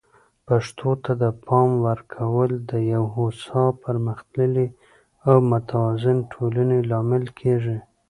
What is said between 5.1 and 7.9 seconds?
او متوازن ټولنې لامل کیږي.